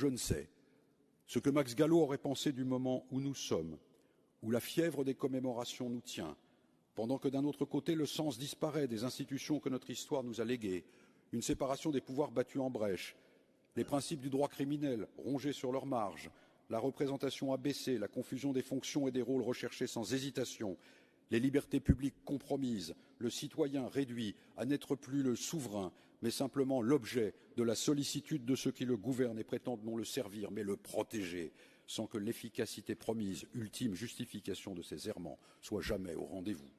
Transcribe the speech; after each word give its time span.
je 0.00 0.08
ne 0.08 0.16
sais. 0.16 0.48
Ce 1.26 1.38
que 1.38 1.50
Max 1.50 1.74
Gallo 1.74 2.00
aurait 2.00 2.18
pensé 2.18 2.52
du 2.52 2.64
moment 2.64 3.04
où 3.10 3.20
nous 3.20 3.34
sommes, 3.34 3.76
où 4.42 4.50
la 4.50 4.60
fièvre 4.60 5.04
des 5.04 5.14
commémorations 5.14 5.90
nous 5.90 6.00
tient, 6.00 6.36
pendant 6.94 7.18
que 7.18 7.28
d'un 7.28 7.44
autre 7.44 7.66
côté 7.66 7.94
le 7.94 8.06
sens 8.06 8.38
disparaît 8.38 8.88
des 8.88 9.04
institutions 9.04 9.60
que 9.60 9.68
notre 9.68 9.90
histoire 9.90 10.24
nous 10.24 10.40
a 10.40 10.44
léguées, 10.44 10.84
une 11.32 11.42
séparation 11.42 11.90
des 11.90 12.00
pouvoirs 12.00 12.30
battue 12.30 12.58
en 12.58 12.70
brèche, 12.70 13.14
les 13.76 13.84
principes 13.84 14.20
du 14.20 14.30
droit 14.30 14.48
criminel 14.48 15.06
rongés 15.18 15.52
sur 15.52 15.70
leur 15.70 15.84
marge, 15.84 16.30
la 16.70 16.78
représentation 16.78 17.52
abaissée, 17.52 17.98
la 17.98 18.08
confusion 18.08 18.52
des 18.52 18.62
fonctions 18.62 19.06
et 19.06 19.12
des 19.12 19.22
rôles 19.22 19.42
recherchés 19.42 19.86
sans 19.86 20.14
hésitation, 20.14 20.78
les 21.30 21.40
libertés 21.40 21.80
publiques 21.80 22.24
compromises, 22.24 22.94
le 23.18 23.30
citoyen 23.30 23.88
réduit 23.88 24.34
à 24.56 24.64
n'être 24.64 24.96
plus 24.96 25.22
le 25.22 25.36
souverain, 25.36 25.92
mais 26.22 26.30
simplement 26.30 26.82
l'objet 26.82 27.34
de 27.56 27.62
la 27.62 27.74
sollicitude 27.74 28.44
de 28.44 28.54
ceux 28.54 28.72
qui 28.72 28.84
le 28.84 28.96
gouvernent 28.96 29.38
et 29.38 29.44
prétendent 29.44 29.84
non 29.84 29.96
le 29.96 30.04
servir, 30.04 30.50
mais 30.50 30.62
le 30.62 30.76
protéger, 30.76 31.52
sans 31.86 32.06
que 32.06 32.18
l'efficacité 32.18 32.94
promise, 32.94 33.46
ultime 33.54 33.94
justification 33.94 34.74
de 34.74 34.82
ces 34.82 35.08
errements, 35.08 35.38
soit 35.60 35.82
jamais 35.82 36.14
au 36.14 36.24
rendez-vous. 36.24 36.70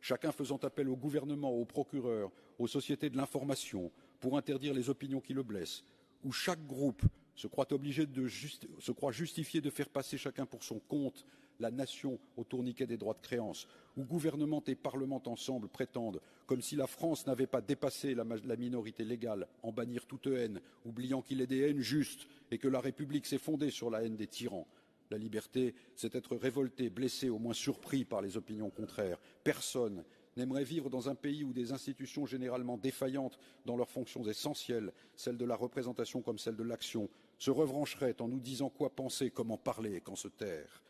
Chacun 0.00 0.32
faisant 0.32 0.58
appel 0.58 0.88
au 0.88 0.96
gouvernement, 0.96 1.50
aux 1.50 1.64
procureurs, 1.64 2.30
aux 2.58 2.66
sociétés 2.66 3.08
de 3.08 3.16
l'information 3.16 3.92
pour 4.20 4.36
interdire 4.36 4.74
les 4.74 4.90
opinions 4.90 5.20
qui 5.20 5.32
le 5.32 5.42
blessent, 5.42 5.84
où 6.24 6.32
chaque 6.32 6.64
groupe 6.66 7.02
se 7.42 7.48
croit 7.48 7.72
obligé 7.72 8.06
de 8.06 8.28
se 8.28 8.92
croit 8.92 9.10
justifié 9.10 9.60
de 9.60 9.68
faire 9.68 9.88
passer 9.88 10.16
chacun 10.16 10.46
pour 10.46 10.62
son 10.62 10.78
compte 10.78 11.26
la 11.58 11.72
nation 11.72 12.20
au 12.36 12.44
tourniquet 12.44 12.86
des 12.86 12.96
droits 12.96 13.14
de 13.14 13.20
créance, 13.20 13.66
où 13.96 14.04
gouvernement 14.04 14.62
et 14.68 14.76
parlement 14.76 15.20
ensemble 15.26 15.68
prétendent, 15.68 16.20
comme 16.46 16.62
si 16.62 16.76
la 16.76 16.86
France 16.86 17.26
n'avait 17.26 17.48
pas 17.48 17.60
dépassé 17.60 18.14
la, 18.14 18.24
la, 18.44 18.56
minorité 18.56 19.04
légale, 19.04 19.48
en 19.64 19.72
bannir 19.72 20.06
toute 20.06 20.28
haine, 20.28 20.60
oubliant 20.84 21.20
qu'il 21.20 21.40
est 21.40 21.48
des 21.48 21.62
haines 21.68 21.80
justes 21.80 22.28
et 22.52 22.58
que 22.58 22.68
la 22.68 22.80
République 22.80 23.26
s'est 23.26 23.38
fondée 23.38 23.70
sur 23.70 23.90
la 23.90 24.04
haine 24.04 24.16
des 24.16 24.28
tyrans. 24.28 24.68
La 25.10 25.18
liberté, 25.18 25.74
c'est 25.96 26.14
être 26.14 26.36
révolté, 26.36 26.90
blessé, 26.90 27.28
au 27.28 27.40
moins 27.40 27.54
surpris 27.54 28.04
par 28.04 28.22
les 28.22 28.36
opinions 28.36 28.70
contraires. 28.70 29.18
Personne 29.42 30.04
n'aimerait 30.36 30.64
vivre 30.64 30.90
dans 30.90 31.08
un 31.08 31.14
pays 31.14 31.44
où 31.44 31.52
des 31.52 31.72
institutions 31.72 32.26
généralement 32.26 32.78
défaillantes 32.78 33.38
dans 33.66 33.76
leurs 33.76 33.90
fonctions 33.90 34.24
essentielles, 34.24 34.92
celles 35.14 35.36
de 35.36 35.44
la 35.44 35.56
représentation 35.56 36.22
comme 36.22 36.38
celles 36.38 36.56
de 36.56 36.62
l'action, 36.62 37.08
se 37.38 37.50
rebrancheraient 37.50 38.20
en 38.20 38.28
nous 38.28 38.40
disant 38.40 38.70
quoi 38.70 38.90
penser, 38.90 39.30
comment 39.30 39.58
parler 39.58 39.94
et 39.94 40.00
quand 40.00 40.16
se 40.16 40.28
taire. 40.28 40.82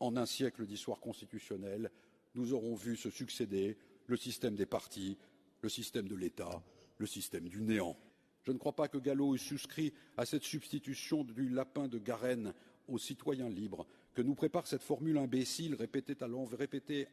En 0.00 0.16
un 0.16 0.26
siècle 0.26 0.66
d'histoire 0.66 1.00
constitutionnelle, 1.00 1.90
nous 2.34 2.52
aurons 2.52 2.74
vu 2.74 2.96
se 2.96 3.10
succéder 3.10 3.78
le 4.06 4.16
système 4.16 4.56
des 4.56 4.66
partis, 4.66 5.16
le 5.62 5.68
système 5.68 6.08
de 6.08 6.16
l'État, 6.16 6.62
le 6.98 7.06
système 7.06 7.48
du 7.48 7.62
néant. 7.62 7.96
Je 8.42 8.52
ne 8.52 8.58
crois 8.58 8.76
pas 8.76 8.88
que 8.88 8.98
Gallo 8.98 9.34
ait 9.34 9.38
souscrit 9.38 9.94
à 10.16 10.26
cette 10.26 10.42
substitution 10.42 11.24
du 11.24 11.48
lapin 11.48 11.88
de 11.88 11.98
Garenne 11.98 12.52
aux 12.88 12.98
citoyens 12.98 13.48
libres 13.48 13.86
que 14.14 14.22
nous 14.22 14.34
prépare 14.34 14.66
cette 14.66 14.82
formule 14.82 15.18
imbécile 15.18 15.74
répétée 15.74 16.16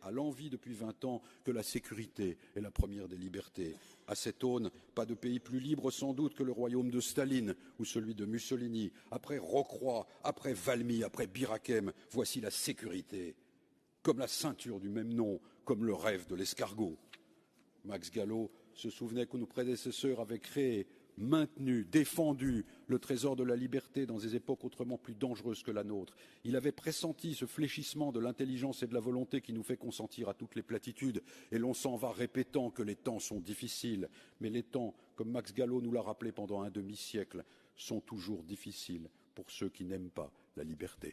à 0.01 0.11
l'envi 0.11 0.49
depuis 0.49 0.73
vingt 0.73 1.03
ans 1.03 1.21
que 1.43 1.51
la 1.51 1.63
sécurité 1.63 2.37
est 2.55 2.61
la 2.61 2.71
première 2.71 3.07
des 3.07 3.17
libertés. 3.17 3.75
À 4.07 4.15
cette 4.15 4.43
aune, 4.43 4.69
pas 4.93 5.05
de 5.05 5.15
pays 5.15 5.39
plus 5.39 5.59
libre 5.59 5.91
sans 5.91 6.13
doute 6.13 6.35
que 6.35 6.43
le 6.43 6.51
royaume 6.51 6.91
de 6.91 6.99
Staline 6.99 7.55
ou 7.79 7.85
celui 7.85 8.13
de 8.13 8.25
Mussolini. 8.25 8.91
Après 9.09 9.39
Rocroi, 9.39 10.07
après 10.23 10.53
Valmy, 10.53 11.03
après 11.03 11.27
Birakem, 11.27 11.91
voici 12.11 12.39
la 12.39 12.51
sécurité. 12.51 13.35
Comme 14.03 14.19
la 14.19 14.27
ceinture 14.27 14.79
du 14.79 14.89
même 14.89 15.13
nom, 15.13 15.39
comme 15.65 15.85
le 15.85 15.93
rêve 15.93 16.27
de 16.27 16.35
l'escargot. 16.35 16.97
Max 17.83 18.11
Gallo 18.11 18.51
se 18.73 18.89
souvenait 18.89 19.25
que 19.25 19.37
nos 19.37 19.47
prédécesseurs 19.47 20.19
avaient 20.19 20.39
créé 20.39 20.87
maintenu, 21.17 21.85
défendu 21.85 22.65
le 22.87 22.99
trésor 22.99 23.35
de 23.35 23.43
la 23.43 23.55
liberté 23.55 24.05
dans 24.05 24.17
des 24.17 24.35
époques 24.35 24.63
autrement 24.63 24.97
plus 24.97 25.15
dangereuses 25.15 25.63
que 25.63 25.71
la 25.71 25.83
nôtre. 25.83 26.15
Il 26.43 26.55
avait 26.55 26.71
pressenti 26.71 27.33
ce 27.33 27.45
fléchissement 27.45 28.11
de 28.11 28.19
l'intelligence 28.19 28.83
et 28.83 28.87
de 28.87 28.93
la 28.93 28.99
volonté 28.99 29.41
qui 29.41 29.53
nous 29.53 29.63
fait 29.63 29.77
consentir 29.77 30.29
à 30.29 30.33
toutes 30.33 30.55
les 30.55 30.63
platitudes, 30.63 31.23
et 31.51 31.57
l'on 31.57 31.73
s'en 31.73 31.95
va 31.95 32.11
répétant 32.11 32.69
que 32.69 32.83
les 32.83 32.95
temps 32.95 33.19
sont 33.19 33.39
difficiles. 33.39 34.09
Mais 34.39 34.49
les 34.49 34.63
temps, 34.63 34.93
comme 35.15 35.31
Max 35.31 35.53
Gallo 35.53 35.81
nous 35.81 35.91
l'a 35.91 36.01
rappelé 36.01 36.31
pendant 36.31 36.61
un 36.61 36.69
demi-siècle, 36.69 37.43
sont 37.75 38.01
toujours 38.01 38.43
difficiles 38.43 39.09
pour 39.35 39.49
ceux 39.49 39.69
qui 39.69 39.85
n'aiment 39.85 40.09
pas 40.09 40.31
la 40.55 40.63
liberté. 40.63 41.09